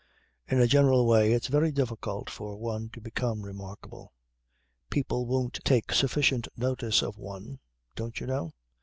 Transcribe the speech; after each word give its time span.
"In 0.47 0.59
a 0.59 0.65
general 0.65 1.05
way 1.05 1.31
it's 1.31 1.45
very 1.45 1.71
difficult 1.71 2.27
for 2.27 2.57
one 2.57 2.89
to 2.93 2.99
become 2.99 3.43
remarkable. 3.43 4.11
People 4.89 5.27
won't 5.27 5.59
take 5.63 5.93
sufficient 5.93 6.47
notice 6.57 7.03
of 7.03 7.19
one, 7.19 7.59
don't 7.93 8.19
you 8.19 8.25
know. 8.25 8.55